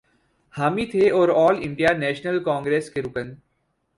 حامی 0.53 0.85
تھے 0.85 1.09
اور 1.09 1.29
آل 1.35 1.59
انڈیا 1.61 1.91
نیشنل 1.97 2.43
کانگریس 2.43 2.89
کے 2.89 3.01
رکن 3.01 3.33